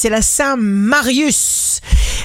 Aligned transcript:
c'est 0.00 0.10
la 0.10 0.22
Saint 0.22 0.54
Marius. 0.56 1.80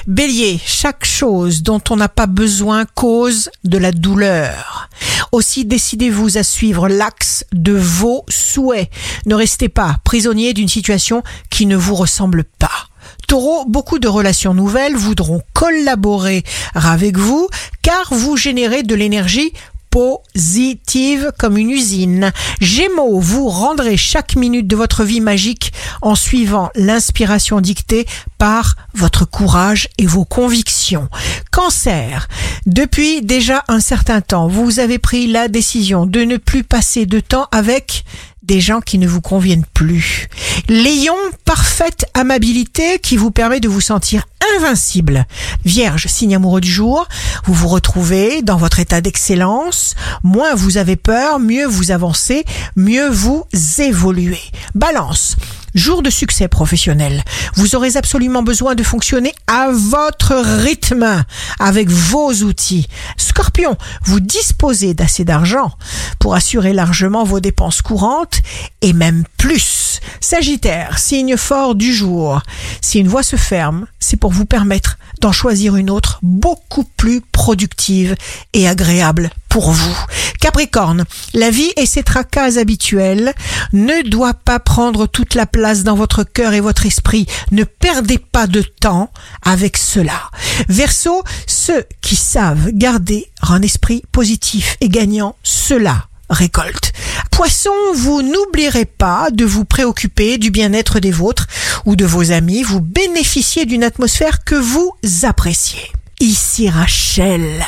Bélier, 0.06 0.60
chaque 0.64 1.04
chose 1.04 1.64
dont 1.64 1.80
on 1.90 1.96
n'a 1.96 2.08
pas 2.08 2.28
besoin 2.28 2.84
cause 2.84 3.50
de 3.64 3.78
la 3.78 3.90
douleur. 3.90 4.88
Aussi 5.32 5.64
décidez-vous 5.64 6.38
à 6.38 6.44
suivre 6.44 6.88
l'axe 6.88 7.44
de 7.52 7.72
vos 7.72 8.24
souhaits. 8.28 8.88
Ne 9.26 9.34
restez 9.34 9.68
pas 9.68 9.96
prisonnier 10.04 10.54
d'une 10.54 10.68
situation 10.68 11.24
qui 11.50 11.66
ne 11.66 11.74
vous 11.74 11.96
ressemble 11.96 12.44
pas. 12.44 12.86
Taureau, 13.26 13.64
beaucoup 13.64 13.98
de 13.98 14.06
relations 14.06 14.54
nouvelles 14.54 14.94
voudront 14.94 15.42
collaborer 15.52 16.44
avec 16.76 17.18
vous 17.18 17.48
car 17.82 18.14
vous 18.14 18.36
générez 18.36 18.84
de 18.84 18.94
l'énergie 18.94 19.52
positive 19.94 21.30
comme 21.38 21.56
une 21.56 21.70
usine. 21.70 22.32
Gémeaux, 22.60 23.20
vous 23.20 23.48
rendrez 23.48 23.96
chaque 23.96 24.34
minute 24.34 24.66
de 24.66 24.74
votre 24.74 25.04
vie 25.04 25.20
magique 25.20 25.72
en 26.02 26.16
suivant 26.16 26.70
l'inspiration 26.74 27.60
dictée 27.60 28.04
par 28.36 28.74
votre 28.94 29.24
courage 29.24 29.88
et 29.98 30.06
vos 30.06 30.24
convictions. 30.24 31.08
Cancer, 31.52 32.26
depuis 32.66 33.22
déjà 33.22 33.62
un 33.68 33.78
certain 33.78 34.20
temps, 34.20 34.48
vous 34.48 34.80
avez 34.80 34.98
pris 34.98 35.28
la 35.28 35.46
décision 35.46 36.06
de 36.06 36.22
ne 36.22 36.38
plus 36.38 36.64
passer 36.64 37.06
de 37.06 37.20
temps 37.20 37.46
avec 37.52 38.04
des 38.44 38.60
gens 38.60 38.80
qui 38.80 38.98
ne 38.98 39.08
vous 39.08 39.20
conviennent 39.20 39.64
plus. 39.72 40.28
Lion, 40.68 41.16
parfaite 41.44 42.06
amabilité 42.14 42.98
qui 42.98 43.16
vous 43.16 43.30
permet 43.30 43.60
de 43.60 43.68
vous 43.68 43.80
sentir 43.80 44.26
invincible. 44.56 45.26
Vierge, 45.64 46.06
signe 46.06 46.36
amoureux 46.36 46.60
du 46.60 46.70
jour, 46.70 47.08
vous 47.44 47.54
vous 47.54 47.68
retrouvez 47.68 48.42
dans 48.42 48.56
votre 48.56 48.80
état 48.80 49.00
d'excellence. 49.00 49.94
Moins 50.22 50.54
vous 50.54 50.76
avez 50.76 50.96
peur, 50.96 51.38
mieux 51.38 51.66
vous 51.66 51.90
avancez, 51.90 52.44
mieux 52.76 53.08
vous 53.08 53.44
évoluez. 53.78 54.42
Balance, 54.74 55.36
jour 55.74 56.02
de 56.02 56.10
succès 56.10 56.48
professionnel. 56.48 57.22
Vous 57.54 57.74
aurez 57.74 57.96
absolument 57.96 58.42
besoin 58.42 58.74
de 58.74 58.82
fonctionner 58.82 59.34
à 59.46 59.70
votre 59.72 60.34
rythme, 60.34 61.24
avec 61.58 61.88
vos 61.90 62.32
outils. 62.32 62.86
Scorpion, 63.16 63.76
vous 64.04 64.20
disposez 64.20 64.94
d'assez 64.94 65.24
d'argent 65.24 65.72
pour 66.18 66.34
assurer 66.34 66.72
largement 66.72 67.24
vos 67.24 67.40
dépenses 67.40 67.82
courantes 67.82 68.40
et 68.80 68.92
même 68.92 69.24
plus. 69.36 69.83
Sagittaire, 70.20 70.98
signe 70.98 71.36
fort 71.36 71.74
du 71.74 71.92
jour. 71.92 72.40
Si 72.80 72.98
une 72.98 73.08
voie 73.08 73.22
se 73.22 73.36
ferme, 73.36 73.86
c'est 73.98 74.16
pour 74.16 74.32
vous 74.32 74.44
permettre 74.44 74.98
d'en 75.20 75.32
choisir 75.32 75.76
une 75.76 75.90
autre 75.90 76.18
beaucoup 76.22 76.84
plus 76.84 77.20
productive 77.20 78.14
et 78.52 78.68
agréable 78.68 79.30
pour 79.48 79.70
vous. 79.70 79.96
Capricorne, 80.40 81.04
la 81.32 81.50
vie 81.50 81.72
et 81.76 81.86
ses 81.86 82.02
tracas 82.02 82.58
habituels 82.58 83.32
ne 83.72 84.02
doit 84.08 84.34
pas 84.34 84.58
prendre 84.58 85.06
toute 85.06 85.34
la 85.34 85.46
place 85.46 85.84
dans 85.84 85.94
votre 85.94 86.24
cœur 86.24 86.52
et 86.54 86.60
votre 86.60 86.86
esprit. 86.86 87.26
Ne 87.52 87.64
perdez 87.64 88.18
pas 88.18 88.46
de 88.46 88.62
temps 88.62 89.10
avec 89.42 89.76
cela. 89.76 90.30
Verseau, 90.68 91.22
ceux 91.46 91.84
qui 92.02 92.16
savent 92.16 92.70
garder 92.72 93.30
un 93.42 93.62
esprit 93.62 94.02
positif 94.10 94.76
et 94.80 94.88
gagnant, 94.88 95.36
cela 95.42 96.08
récolte. 96.28 96.92
Poisson, 97.34 97.72
vous 97.94 98.22
n'oublierez 98.22 98.84
pas 98.84 99.28
de 99.32 99.44
vous 99.44 99.64
préoccuper 99.64 100.38
du 100.38 100.52
bien-être 100.52 101.00
des 101.00 101.10
vôtres 101.10 101.48
ou 101.84 101.96
de 101.96 102.04
vos 102.04 102.30
amis. 102.30 102.62
Vous 102.62 102.80
bénéficiez 102.80 103.66
d'une 103.66 103.82
atmosphère 103.82 104.44
que 104.44 104.54
vous 104.54 104.92
appréciez. 105.24 105.82
Ici 106.20 106.70
Rachel, 106.70 107.64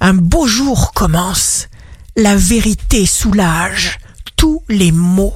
un 0.00 0.14
beau 0.14 0.46
jour 0.46 0.94
commence. 0.94 1.68
La 2.16 2.36
vérité 2.36 3.04
soulage 3.04 3.98
tous 4.36 4.62
les 4.70 4.92
maux. 4.92 5.34